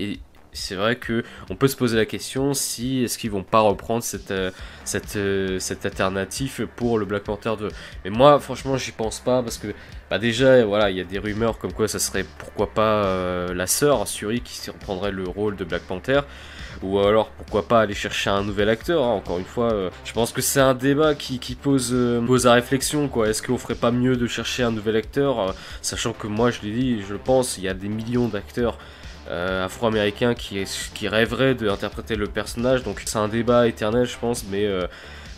c'est 0.57 0.75
vrai 0.75 0.97
que 0.97 1.23
on 1.51 1.57
peut 1.57 1.69
se 1.69 1.77
poser 1.77 1.97
la 1.97 2.07
question 2.07 2.55
si 2.55 3.05
est-ce 3.05 3.19
qu'ils 3.19 3.31
vont 3.31 3.43
pas 3.43 3.61
reprendre 3.61 4.03
cette 4.03 4.31
euh, 4.31 4.51
cette 4.85 5.17
euh, 5.17 5.59
cette 5.59 5.87
alternative 5.87 6.67
pour 6.77 6.99
le 6.99 7.05
Black 7.05 7.25
Panther 7.25 7.55
2. 7.59 7.69
Mais 8.05 8.11
moi 8.11 8.41
franchement 8.41 8.77
j'y 8.77 8.93
pense 8.93 9.21
pas 9.21 9.43
parce 9.43 9.59
que 9.59 9.69
bah 10.11 10.19
déjà 10.19 10.65
voilà 10.65 10.91
il 10.91 10.97
y 10.97 11.01
a 11.01 11.05
des 11.05 11.19
rumeurs 11.19 11.59
comme 11.59 11.73
quoi 11.73 11.89
ça 11.89 11.99
serait 11.99 12.25
pourquoi 12.39 12.73
pas 12.73 13.05
euh, 13.05 13.55
la 13.55 13.67
sœur 13.67 14.09
Suri 14.09 14.41
qui 14.41 14.71
reprendrait 14.71 15.13
le 15.13 15.25
rôle 15.25 15.57
de 15.57 15.65
Black 15.65 15.83
Panther 15.83 16.21
ou 16.83 16.99
alors 16.99 17.31
pourquoi 17.31 17.67
pas 17.67 17.81
aller 17.81 17.95
chercher 17.95 18.29
un 18.29 18.43
nouvel 18.43 18.69
acteur. 18.69 19.03
Hein. 19.03 19.13
Encore 19.13 19.39
une 19.39 19.47
fois, 19.47 19.91
je 20.05 20.13
pense 20.13 20.31
que 20.31 20.43
c'est 20.43 20.61
un 20.61 20.75
débat 20.75 21.15
qui, 21.15 21.39
pose, 21.55 21.97
pose 22.27 22.47
à 22.47 22.53
réflexion. 22.53 23.09
quoi. 23.09 23.31
Est-ce 23.31 23.43
qu'on 23.43 23.57
ferait 23.57 23.77
pas 23.77 23.91
mieux 23.91 24.15
de 24.15 24.27
chercher 24.27 24.63
un 24.63 24.73
nouvel 24.73 24.97
acteur, 24.97 25.55
sachant 25.81 26.13
que 26.13 26.27
moi 26.27 26.51
je 26.51 26.61
l'ai 26.61 26.73
dit, 26.73 27.03
je 27.09 27.15
pense, 27.15 27.57
il 27.57 27.65
y 27.65 27.69
a 27.69 27.73
des 27.73 27.89
millions 27.89 28.29
d'acteurs 28.29 28.77
euh, 29.29 29.65
afro-américain 29.65 30.35
qui, 30.35 30.63
qui 30.95 31.09
rêverait 31.09 31.55
d'interpréter 31.55 32.15
le 32.15 32.27
personnage. 32.27 32.85
Donc 32.85 33.03
c'est 33.05 33.19
un 33.19 33.29
débat 33.29 33.67
éternel, 33.67 34.07
je 34.07 34.17
pense. 34.17 34.45
Mais, 34.51 34.67
euh, 34.67 34.87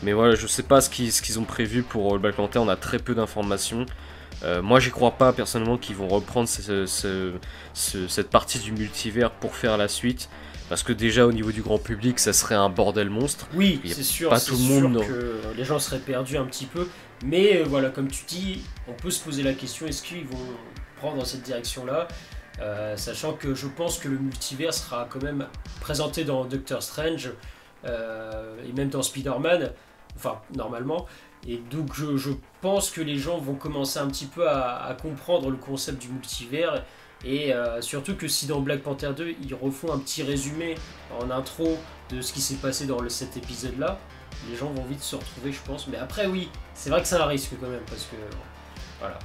mais 0.02 0.12
voilà, 0.12 0.35
je 0.35 0.46
sais 0.46 0.62
pas 0.62 0.81
ce 0.81 0.90
qu'ils 0.90 1.12
ce 1.12 1.23
qu'ils 1.23 1.38
ont 1.38 1.44
prévu 1.44 1.82
pour 1.82 2.12
le 2.12 2.19
Black 2.19 2.35
Panther. 2.35 2.58
On 2.58 2.69
a 2.69 2.76
très 2.76 2.99
peu 2.99 3.14
d'informations. 3.14 3.87
Euh, 4.44 4.62
moi, 4.62 4.79
j'y 4.79 4.90
crois 4.90 5.12
pas 5.12 5.32
personnellement 5.32 5.79
qu'ils 5.79 5.96
vont 5.96 6.06
reprendre 6.06 6.49
cette 6.49 8.31
partie 8.31 8.58
du 8.58 8.73
multivers 8.73 9.31
pour 9.31 9.55
faire 9.55 9.76
la 9.76 9.88
suite. 9.88 10.29
Parce 10.69 10.82
que 10.82 10.93
déjà 10.93 11.26
au 11.26 11.32
niveau 11.32 11.50
du 11.50 11.62
grand 11.62 11.79
public, 11.79 12.19
ça 12.19 12.35
serait 12.35 12.55
un 12.55 12.69
bordel 12.69 13.08
monstre. 13.08 13.49
Oui, 13.55 13.81
c'est 13.87 14.02
sûr. 14.02 14.29
Pas 14.29 14.38
tout 14.38 14.55
le 14.55 14.81
monde. 14.81 15.00
que 15.00 15.40
les 15.56 15.64
gens 15.64 15.79
seraient 15.79 15.99
perdus 15.99 16.37
un 16.37 16.44
petit 16.44 16.67
peu. 16.67 16.87
Mais 17.25 17.62
voilà, 17.62 17.88
comme 17.88 18.08
tu 18.08 18.25
dis, 18.29 18.61
on 18.87 18.93
peut 18.93 19.11
se 19.11 19.25
poser 19.25 19.43
la 19.43 19.55
question 19.55 19.87
est-ce 19.87 20.02
qu'ils 20.02 20.26
vont 20.26 20.44
prendre 20.99 21.25
cette 21.25 21.43
direction-là? 21.43 22.06
Euh, 22.60 22.96
sachant 22.96 23.34
que 23.34 23.55
je 23.55 23.66
pense 23.66 23.99
que 23.99 24.08
le 24.08 24.19
multivers 24.19 24.75
sera 24.75 25.06
quand 25.08 25.22
même 25.22 25.46
présenté 25.81 26.25
dans 26.25 26.44
Doctor 26.44 26.82
Strange 26.82 27.31
euh, 27.84 28.56
et 28.69 28.72
même 28.72 28.88
dans 28.88 29.02
Spider-Man, 29.02 29.72
enfin 30.16 30.40
normalement. 30.55 31.06
Et 31.46 31.58
donc 31.70 31.94
je, 31.94 32.31
pense 32.60 32.90
que 32.90 33.00
les 33.00 33.16
gens 33.16 33.38
vont 33.38 33.55
commencer 33.55 34.00
un 34.00 34.08
petit 34.08 34.26
peu 34.26 34.49
à, 34.49 34.96
comprendre 35.00 35.50
le 35.50 35.56
concept 35.56 36.02
du 36.02 36.08
multivers. 36.08 36.84
Et 37.25 37.52
euh, 37.52 37.81
surtout 37.81 38.16
que 38.16 38.28
si 38.28 38.46
dans 38.46 38.61
Black 38.61 38.82
Panther 38.82 39.11
2, 39.16 39.34
ils 39.43 39.54
refont 39.54 39.93
un 39.93 39.99
petit 39.99 40.22
résumé 40.22 40.76
en 41.20 41.31
intro 41.31 41.78
de 42.11 42.20
ce 42.20 42.32
qui 42.32 42.40
s'est 42.40 42.56
passé 42.56 42.87
dans 42.87 43.06
cet 43.08 43.37
épisode-là, 43.37 43.99
les 44.49 44.56
gens 44.56 44.70
vont 44.70 44.84
vite 44.84 45.02
se 45.02 45.16
retrouver, 45.16 45.52
je 45.52 45.61
pense. 45.62 45.88
Mais 45.88 45.99
après, 45.99 46.26
oui, 46.26 46.49
c'est 46.75 46.90
vrai 46.90 47.02
que 47.02 47.08
c'est 47.08 47.16
un 47.16 47.26
risque 47.26 47.52
quand 47.61 47.68
même, 47.68 47.85
parce 47.88 48.04
que 48.04 48.16
voilà, 49.00 49.18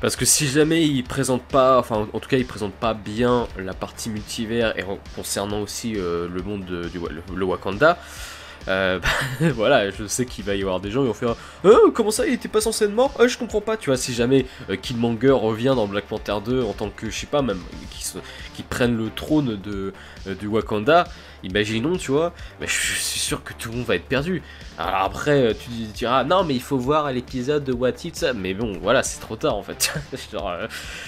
parce 0.00 0.16
que 0.16 0.24
si 0.24 0.46
jamais 0.46 0.86
ils 0.86 1.02
présentent 1.02 1.44
pas, 1.44 1.78
enfin 1.78 2.08
en 2.12 2.20
tout 2.20 2.28
cas 2.28 2.36
ils 2.36 2.46
présentent 2.46 2.74
pas 2.74 2.94
bien 2.94 3.46
la 3.58 3.74
partie 3.74 4.10
multivers 4.10 4.78
et 4.78 4.84
concernant 5.14 5.60
aussi 5.60 5.94
euh, 5.96 6.28
le 6.32 6.42
monde 6.42 6.64
de, 6.64 6.88
du 6.88 6.98
le, 7.34 7.44
Wakanda, 7.44 7.98
euh, 8.68 8.98
voilà, 9.54 9.90
je 9.90 10.06
sais 10.06 10.26
qu'il 10.26 10.44
va 10.44 10.56
y 10.56 10.62
avoir 10.62 10.80
des 10.80 10.90
gens 10.90 11.02
qui 11.02 11.06
vont 11.06 11.14
faire 11.14 11.36
euh, 11.64 11.90
comment 11.92 12.10
ça 12.10 12.26
il 12.26 12.34
était 12.34 12.48
pas 12.48 12.60
censé 12.60 12.84
être 12.84 12.92
mort 12.92 13.12
euh, 13.20 13.28
Je 13.28 13.38
comprends 13.38 13.60
pas, 13.60 13.76
tu 13.76 13.90
vois, 13.90 13.96
si 13.96 14.12
jamais 14.12 14.46
Killmonger 14.82 15.30
revient 15.30 15.74
dans 15.76 15.86
Black 15.86 16.06
Panther 16.06 16.36
2 16.44 16.62
en 16.64 16.72
tant 16.72 16.90
que, 16.90 17.08
je 17.08 17.16
sais 17.16 17.26
pas, 17.26 17.42
même 17.42 17.60
qui, 17.90 18.04
qui 18.54 18.62
prennent 18.62 18.96
le 18.96 19.10
trône 19.10 19.56
de, 19.56 19.92
du 20.34 20.48
Wakanda, 20.48 21.04
imaginons, 21.44 21.96
tu 21.96 22.10
vois, 22.10 22.32
mais 22.60 22.66
je, 22.66 22.72
suis 22.72 23.20
sûr 23.20 23.44
que 23.44 23.52
tout 23.52 23.70
le 23.70 23.76
monde 23.76 23.86
va 23.86 23.94
être 23.94 24.06
perdu. 24.06 24.42
Alors 24.78 25.02
après, 25.02 25.54
tu, 25.54 25.70
diras, 25.94 26.24
non, 26.24 26.42
mais 26.44 26.54
il 26.54 26.62
faut 26.62 26.78
voir 26.78 27.12
l'épisode 27.12 27.64
de 27.64 27.72
What 27.72 28.04
If, 28.04 28.14
ça. 28.14 28.32
Mais 28.32 28.52
bon, 28.52 28.78
voilà, 28.82 29.02
c'est 29.02 29.20
trop 29.20 29.36
tard 29.36 29.56
en 29.56 29.62
fait. 29.62 29.92
Genre, 30.32 30.52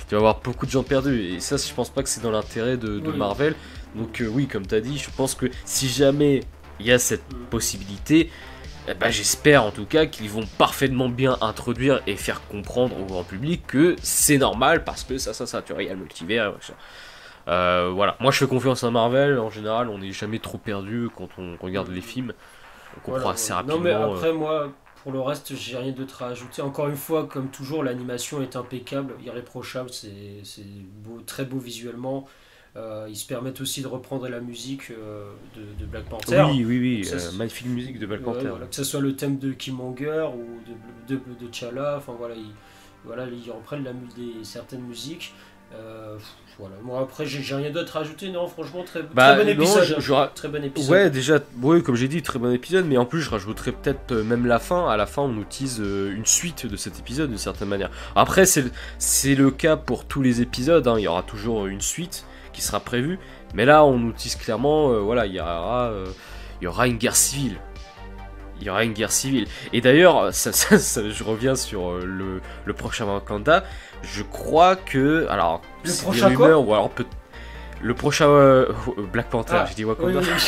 tu 0.09 0.15
vas 0.15 0.19
avoir 0.19 0.41
beaucoup 0.41 0.67
de 0.67 0.71
gens 0.71 0.83
perdus. 0.83 1.35
Et 1.35 1.41
ça, 1.41 1.57
je 1.57 1.73
pense 1.75 1.91
pas 1.91 2.03
que 2.03 2.09
c'est 2.09 2.23
dans 2.23 2.31
l'intérêt 2.31 2.77
de, 2.77 3.01
Marvel. 3.11 3.55
Donc, 3.95 4.23
oui, 4.33 4.47
comme 4.47 4.67
tu 4.67 4.75
as 4.75 4.81
dit, 4.81 4.99
je 4.99 5.09
pense 5.17 5.35
que 5.35 5.47
si 5.65 5.89
jamais 5.89 6.43
il 6.81 6.87
y 6.87 6.93
a 6.93 6.99
cette 6.99 7.25
possibilité, 7.51 8.31
eh 8.89 8.95
ben, 8.95 9.11
j'espère 9.11 9.65
en 9.65 9.71
tout 9.71 9.85
cas 9.85 10.07
qu'ils 10.07 10.31
vont 10.31 10.47
parfaitement 10.57 11.09
bien 11.09 11.37
introduire 11.41 12.01
et 12.07 12.17
faire 12.17 12.41
comprendre 12.49 12.99
au 12.99 13.05
grand 13.05 13.25
public 13.25 13.67
que 13.67 13.97
c'est 14.03 14.39
normal 14.39 14.85
parce 14.85 15.05
que 15.05 15.19
ça, 15.19 15.35
ça, 15.35 15.47
ça, 15.47 15.61
tu 15.61 15.75
vois, 15.75 15.83
il 15.83 15.87
y 15.87 15.91
a 15.91 15.95
le 15.95 16.01
multivers. 16.01 16.55
Euh, 17.49 17.91
voilà, 17.95 18.17
moi 18.21 18.31
je 18.31 18.39
fais 18.39 18.47
confiance 18.47 18.85
à 18.85 18.91
Marvel, 18.91 19.39
en 19.39 19.51
général 19.51 19.89
on 19.89 19.99
n'est 19.99 20.13
jamais 20.13 20.39
trop 20.39 20.59
perdu 20.59 21.09
quand 21.15 21.29
on 21.39 21.57
regarde 21.61 21.89
les 21.89 22.03
films, 22.03 22.33
on 22.97 23.01
comprend 23.01 23.31
assez 23.31 23.53
rapidement. 23.53 23.77
Non 23.77 23.83
mais 23.83 23.93
après 23.93 24.33
moi, 24.33 24.73
pour 25.03 25.13
le 25.13 25.21
reste 25.21 25.55
j'ai 25.55 25.77
rien 25.77 25.93
d'autre 25.93 26.23
à 26.23 26.29
ajouter. 26.29 26.63
Encore 26.63 26.89
une 26.89 26.97
fois, 26.97 27.27
comme 27.27 27.49
toujours, 27.49 27.83
l'animation 27.83 28.43
est 28.43 28.57
impeccable, 28.57 29.15
irréprochable, 29.25 29.91
c'est 29.91 30.43
beau, 31.03 31.21
très 31.27 31.45
beau 31.45 31.59
visuellement. 31.59 32.27
Euh, 32.79 33.07
ils 33.09 33.17
se 33.17 33.27
permettent 33.27 33.61
aussi 33.61 33.83
de 33.83 33.89
reprendre 33.89 34.29
la 34.29 34.39
musique 34.41 34.91
euh, 34.93 35.25
de, 35.57 35.85
Black 35.85 36.05
Panther. 36.05 36.45
Oui, 36.51 36.65
oui, 36.65 36.79
oui, 36.79 37.11
euh, 37.13 37.33
magnifique 37.37 37.67
musique 37.67 37.99
de 37.99 38.07
Black 38.07 38.23
Panther. 38.23 38.53
que 38.71 38.77
ce 38.77 38.85
soit 38.85 39.01
le 39.01 39.17
thème 39.17 39.39
de 39.39 39.51
Killmonger 39.53 40.27
ou 40.35 40.45
de, 41.09 41.15
de, 41.17 41.21
de 41.41 41.47
T'Challa, 41.49 41.97
enfin 41.97 42.15
voilà 42.17 42.35
ils, 42.37 42.53
voilà, 43.05 43.25
ils 43.27 43.51
reprennent 43.51 43.83
la, 43.85 43.93
des, 43.93 44.45
certaines 44.45 44.83
musiques. 44.83 45.35
Euh, 45.75 46.17
voilà. 46.59 46.77
Moi 46.83 47.01
après 47.01 47.27
j'ai 47.27 47.55
rien 47.57 47.71
d'autre 47.71 47.97
à 47.97 48.01
ajouter. 48.01 48.31
Non, 48.31 48.47
franchement 48.47 48.85
très, 48.85 49.03
Bah, 49.03 49.35
très 49.35 49.45
bon 49.45 49.51
non, 49.57 49.63
épisode. 49.65 49.85
je- 49.85 49.95
hein. 50.15 50.29
je- 50.31 50.35
Très 50.35 50.49
bon 50.49 50.63
épisode. 50.65 50.91
Ouais, 50.91 51.11
déjà, 51.11 51.41
oui, 51.61 51.83
comme 51.83 51.97
j'ai 51.97 52.09
dit, 52.09 52.23
très 52.23 52.39
bon 52.39 52.53
épisode, 52.53 52.87
mais 52.87 52.97
en 52.97 53.05
plus, 53.07 53.21
je 53.23 53.31
rajouterais 53.31 53.73
peut-être 53.73 54.15
même 54.15 54.47
la 54.47 54.59
fin. 54.61 54.89
À 54.89 54.97
la 54.97 55.07
fin, 55.07 55.23
on 55.23 55.29
nous 55.29 55.45
tease 55.45 55.79
une 55.81 56.27
suite 56.27 56.67
de 56.67 56.77
cet 56.77 56.99
épisode, 57.01 57.29
d'une 57.31 57.39
certaine 57.39 57.69
manière. 57.69 57.91
Après, 58.15 58.47
c'est 58.47 58.63
le- 58.63 58.71
c'est 58.99 59.35
le 59.35 59.51
cas 59.51 59.77
pour 59.77 60.05
tous 60.05 60.23
les 60.23 60.41
épisodes, 60.43 60.87
hein, 60.87 60.95
il 60.99 61.03
y 61.03 61.09
aura 61.09 61.23
toujours 61.23 61.67
une 61.67 61.81
suite 61.83 62.25
qui 62.59 62.65
sera 62.65 62.81
prévue, 62.81 63.19
mais 63.55 63.65
là, 63.65 63.85
on 63.85 63.99
nous 63.99 64.13
tease 64.13 64.35
clairement, 64.35 64.91
euh, 64.91 64.99
voilà, 64.99 65.27
il 65.27 65.33
y 65.35 65.41
aura, 65.41 65.85
euh, 65.91 66.07
il 66.61 66.65
y 66.65 66.67
aura 66.67 66.89
une 66.89 66.97
guerre 66.99 67.15
civile. 67.15 67.57
Il 68.61 68.67
y 68.67 68.71
aura 68.71 68.83
une 68.83 68.93
guerre 68.93 69.13
civile. 69.13 69.47
Et 69.73 69.81
d'ailleurs, 69.81 70.29
ça, 70.35 70.53
ça- 70.53 70.79
ça- 70.79 71.09
je 71.09 71.23
reviens 71.25 71.55
sur 71.55 71.91
euh, 71.93 72.03
le, 72.05 72.41
le 72.65 72.73
prochain 72.73 73.05
Wakanda. 73.07 73.63
Je 74.03 74.23
crois 74.25 74.75
que. 74.75 75.27
Alors, 75.31 75.63
Le 75.85 75.93
prochain 76.03 76.29
des 76.31 76.35
quoi? 76.35 76.47
rumeurs, 76.47 76.67
ou 76.69 76.75
alors 76.75 76.91
peut 76.91 77.07
Le 77.81 77.95
prochain 77.95 78.27
Black 79.13 79.29
Panther, 79.31 79.55
Ah, 79.61 79.67
j'ai 79.69 79.75
dit 79.77 79.85
Oui, 79.85 79.91
Wakanda. 79.91 80.19
oui, 80.21 80.27
oui. 80.29 80.43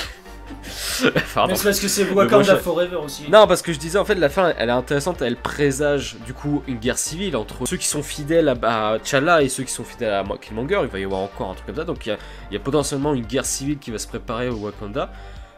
Pardon. 1.34 1.52
Mais 1.52 1.56
c'est 1.56 1.64
parce 1.64 1.80
que 1.80 1.88
c'est 1.88 2.10
Wakanda 2.10 2.56
Forever 2.56 2.96
aussi. 2.96 3.24
Non, 3.30 3.46
parce 3.46 3.62
que 3.62 3.72
je 3.72 3.78
disais 3.78 3.98
en 3.98 4.04
fait 4.04 4.14
la 4.14 4.28
fin 4.28 4.52
elle 4.58 4.68
est 4.68 4.72
intéressante, 4.72 5.22
elle 5.22 5.36
présage 5.36 6.16
du 6.24 6.34
coup 6.34 6.62
une 6.66 6.78
guerre 6.78 6.98
civile 6.98 7.36
entre 7.36 7.66
ceux 7.66 7.76
qui 7.76 7.86
sont 7.86 8.02
fidèles 8.02 8.48
à, 8.48 8.92
à 8.92 8.98
T'Challa 8.98 9.42
et 9.42 9.48
ceux 9.48 9.64
qui 9.64 9.72
sont 9.72 9.84
fidèles 9.84 10.12
à 10.12 10.24
Killmonger. 10.40 10.80
Il 10.82 10.88
va 10.88 10.98
y 10.98 11.04
avoir 11.04 11.20
encore 11.20 11.50
un 11.50 11.54
truc 11.54 11.66
comme 11.66 11.76
ça, 11.76 11.84
donc 11.84 12.06
il 12.06 12.10
y 12.10 12.12
a, 12.12 12.18
il 12.50 12.54
y 12.54 12.56
a 12.56 12.60
potentiellement 12.60 13.14
une 13.14 13.26
guerre 13.26 13.46
civile 13.46 13.78
qui 13.78 13.90
va 13.90 13.98
se 13.98 14.08
préparer 14.08 14.48
au 14.48 14.56
Wakanda 14.56 15.10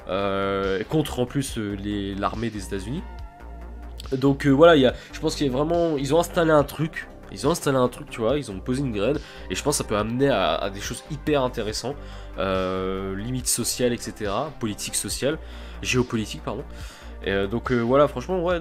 euh, 0.09 0.83
contre 0.85 1.21
en 1.21 1.27
plus 1.27 1.59
euh, 1.59 1.77
l'armée 2.19 2.51
des 2.51 2.65
États-Unis. 2.65 3.03
Donc 4.13 4.47
euh, 4.47 4.51
voilà, 4.51 4.77
il 4.77 4.83
y 4.83 4.87
a, 4.87 4.95
je 5.13 5.21
pense 5.21 5.37
qu'il 5.37 5.47
y 5.47 5.51
a 5.51 5.53
vraiment, 5.53 5.97
ils 5.97 6.15
ont 6.15 6.21
installé 6.21 6.51
un 6.51 6.65
truc. 6.65 7.09
Ils 7.33 7.47
ont 7.47 7.51
installé 7.51 7.79
un 7.79 7.89
truc, 7.89 8.11
tu 8.11 8.21
vois, 8.21 8.37
ils 8.39 8.51
ont 8.51 8.61
posé 8.61 8.81
une 8.83 8.93
graine, 8.93 9.19
et 9.51 9.55
je 9.55 9.63
pense 9.63 9.79
que 9.79 9.83
ça 9.83 9.89
peut 9.89 9.97
amener 9.97 10.29
à, 10.29 10.71
des 10.71 10.81
choses 10.81 11.03
hyper 11.11 11.43
intéressantes, 11.43 11.97
euh, 12.39 13.17
limites 13.17 13.49
sociales, 13.49 13.93
etc., 13.93 14.31
politique 14.61 14.95
sociale, 14.95 15.39
géopolitique, 15.83 16.43
pardon. 16.45 16.65
Et, 17.25 17.31
euh, 17.31 17.47
donc 17.47 17.71
euh, 17.71 17.81
voilà, 17.81 18.09
franchement, 18.09 18.43
ouais, 18.43 18.59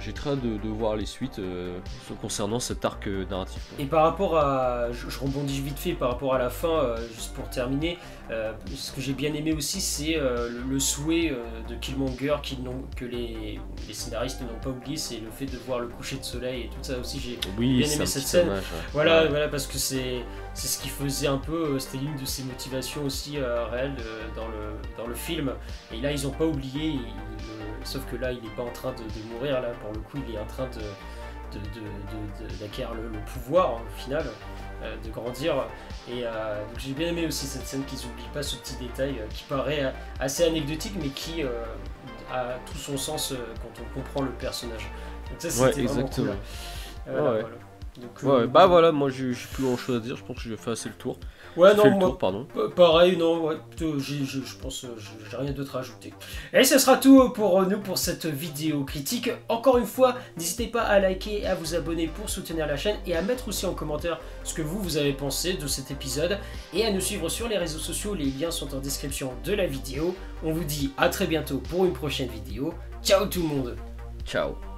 j'ai 0.00 0.12
très 0.12 0.30
hâte 0.30 0.40
de, 0.40 0.56
de 0.58 0.68
voir 0.68 0.96
les 0.96 1.06
suites 1.06 1.38
euh, 1.38 1.78
concernant 2.20 2.58
cet 2.60 2.84
arc 2.84 3.06
euh, 3.06 3.24
narratif. 3.30 3.62
Et 3.78 3.84
par 3.86 4.02
rapport 4.04 4.36
à. 4.36 4.90
Je, 4.92 5.08
je 5.08 5.18
rebondis 5.20 5.60
vite 5.60 5.78
fait 5.78 5.92
par 5.92 6.10
rapport 6.10 6.34
à 6.34 6.38
la 6.38 6.50
fin, 6.50 6.94
juste 7.14 7.32
pour 7.34 7.48
terminer. 7.48 7.98
ce 8.74 8.92
que 8.92 9.00
j'ai 9.00 9.12
bien 9.12 9.32
aimé 9.34 9.52
aussi, 9.52 9.80
c'est 9.80 10.14
le, 10.14 10.62
le 10.68 10.78
souhait 10.80 11.32
de 11.68 11.74
Killmonger 11.76 12.36
que 12.96 13.04
les, 13.04 13.60
les 13.86 13.94
scénaristes 13.94 14.40
n'ont 14.40 14.58
pas 14.62 14.70
oublié, 14.70 14.96
c'est 14.96 15.16
le 15.20 15.30
fait 15.30 15.46
de 15.46 15.58
voir 15.66 15.80
le 15.80 15.88
coucher 15.88 16.16
de 16.16 16.24
soleil 16.24 16.62
et 16.62 16.68
tout 16.68 16.82
ça 16.82 16.98
aussi. 16.98 17.20
J'ai 17.20 17.38
Oui, 17.58 17.78
bien 17.78 17.88
aimé 17.90 18.06
cette 18.06 18.22
scène. 18.26 18.48
hommage, 18.48 18.62
ouais. 18.62 18.78
Voilà, 18.92 19.22
Ouais. 19.22 19.28
voilà, 19.28 19.48
parce 19.48 19.66
que 19.66 19.78
c'est 19.78 20.24
c'est 20.54 20.66
ce 20.68 20.82
qui 20.82 20.88
faisait 20.88 21.26
un 21.28 21.38
peu, 21.38 21.52
euh, 21.74 21.78
c'était 21.78 21.98
l'une 21.98 22.16
de 22.16 22.24
ses 22.26 22.42
motivations 22.44 23.04
aussi 23.04 23.38
euh, 23.38 23.64
réelles 23.66 23.96
euh, 24.00 24.28
dans, 24.36 24.48
le, 24.48 24.74
dans 24.98 25.06
le 25.06 25.14
film. 25.14 25.52
Et 25.92 26.00
là, 26.00 26.12
ils 26.12 26.22
n'ont 26.24 26.30
pas 26.30 26.44
oublié, 26.46 26.88
il- 26.88 27.00
il- 27.00 27.86
sauf 27.86 28.04
que 28.10 28.16
là, 28.16 28.32
il 28.32 28.42
n'est 28.42 28.54
pas 28.54 28.62
en 28.62 28.70
train 28.72 28.92
de, 28.92 28.98
de 28.98 29.32
mourir, 29.34 29.60
là, 29.62 29.70
pour 29.80 29.92
le 29.92 29.98
coup, 30.00 30.18
il 30.28 30.34
est 30.34 30.38
en 30.38 30.46
train 30.46 30.66
de 30.66 30.82
d'acquérir 32.60 32.94
le, 32.94 33.08
le 33.10 33.18
pouvoir, 33.26 33.74
au 33.74 34.00
final, 34.00 34.24
euh, 34.82 34.96
de 35.04 35.10
grandir. 35.10 35.54
Et 36.08 36.22
euh, 36.24 36.58
donc 36.66 36.78
j'ai 36.78 36.92
bien 36.92 37.08
aimé 37.08 37.26
aussi 37.26 37.46
cette 37.46 37.66
scène 37.66 37.84
qu'ils 37.84 37.98
n'oublient 38.08 38.30
pas 38.32 38.42
ce 38.42 38.56
petit 38.56 38.76
détail 38.76 39.20
qui 39.30 39.44
paraît 39.44 39.92
assez 40.18 40.44
anecdotique, 40.44 40.94
mais 41.00 41.08
qui 41.08 41.42
euh, 41.42 41.62
a 42.32 42.54
tout 42.64 42.78
son 42.78 42.96
sens 42.96 43.34
quand 43.60 43.82
on 43.82 43.94
comprend 44.00 44.22
le 44.22 44.30
personnage. 44.30 44.90
Donc 45.30 45.40
ça, 45.40 45.48
Ouais, 45.62 45.68
c'était 45.72 45.82
vraiment 45.86 46.06
exactement. 46.06 46.32
cool. 46.32 46.36
Euh, 47.08 47.20
voilà, 47.20 47.32
Ouais. 47.34 47.40
voilà. 47.42 47.56
Donc, 48.00 48.22
Ouais, 48.22 48.42
euh, 48.42 48.46
bah 48.46 48.66
voilà, 48.66 48.90
moi 48.90 49.10
j'ai 49.10 49.32
plus 49.52 49.64
grand 49.64 49.76
chose 49.76 49.96
à 49.96 50.00
dire, 50.00 50.16
je 50.16 50.24
pense 50.24 50.36
que 50.42 50.48
j'ai 50.48 50.56
fait 50.56 50.70
assez 50.70 50.88
le 50.88 50.94
tour. 50.94 51.18
Ouais, 51.58 51.74
non, 51.74 51.84
le 51.84 51.98
tour, 51.98 52.16
pardon. 52.16 52.46
Pa- 52.46 52.70
Pareil, 52.74 53.18
non, 53.18 53.44
ouais, 53.44 53.56
je 53.78 54.56
pense, 54.62 54.84
euh, 54.84 54.94
j'ai 54.96 55.30
j'ai 55.30 55.36
rien 55.36 55.52
d'autre 55.52 55.76
à 55.76 55.80
ajouter. 55.80 56.14
Et 56.54 56.64
ce 56.64 56.78
sera 56.78 56.96
tout 56.96 57.28
pour 57.34 57.60
nous 57.66 57.78
pour 57.80 57.98
cette 57.98 58.24
vidéo 58.24 58.84
critique. 58.84 59.30
Encore 59.50 59.76
une 59.76 59.84
fois, 59.84 60.16
n'hésitez 60.38 60.68
pas 60.68 60.80
à 60.84 60.98
liker, 61.00 61.46
à 61.46 61.54
vous 61.54 61.74
abonner 61.74 62.06
pour 62.08 62.30
soutenir 62.30 62.66
la 62.66 62.78
chaîne 62.78 62.96
et 63.06 63.14
à 63.14 63.20
mettre 63.20 63.48
aussi 63.48 63.66
en 63.66 63.74
commentaire 63.74 64.18
ce 64.44 64.54
que 64.54 64.62
vous, 64.62 64.80
vous 64.80 64.96
avez 64.96 65.12
pensé 65.12 65.52
de 65.54 65.66
cet 65.66 65.90
épisode 65.90 66.38
et 66.72 66.86
à 66.86 66.90
nous 66.90 67.00
suivre 67.00 67.28
sur 67.28 67.46
les 67.46 67.58
réseaux 67.58 67.78
sociaux. 67.78 68.14
Les 68.14 68.30
liens 68.30 68.50
sont 68.50 68.74
en 68.74 68.78
description 68.78 69.34
de 69.44 69.52
la 69.52 69.66
vidéo. 69.66 70.14
On 70.42 70.52
vous 70.52 70.64
dit 70.64 70.92
à 70.96 71.10
très 71.10 71.26
bientôt 71.26 71.58
pour 71.58 71.84
une 71.84 71.92
prochaine 71.92 72.30
vidéo. 72.30 72.72
Ciao 73.04 73.26
tout 73.26 73.42
le 73.42 73.48
monde 73.48 73.76
Ciao. 74.24 74.71